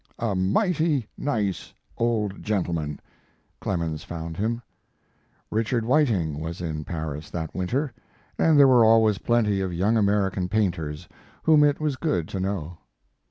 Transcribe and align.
"A 0.17 0.33
mighty 0.33 1.07
nice 1.15 1.75
old 1.95 2.41
gentleman," 2.41 2.99
Clemens 3.59 4.03
found 4.03 4.35
him. 4.35 4.63
Richard 5.51 5.83
Whiteing 5.85 6.39
was 6.39 6.59
in 6.59 6.83
Paris 6.83 7.29
that 7.29 7.53
winter, 7.53 7.93
and 8.35 8.57
there 8.57 8.67
were 8.67 8.83
always 8.83 9.19
plenty 9.19 9.61
of 9.61 9.71
young 9.71 9.97
American 9.97 10.49
painters 10.49 11.07
whom 11.43 11.63
it 11.63 11.79
was 11.79 11.97
good 11.97 12.27
to 12.29 12.39
know. 12.39 12.79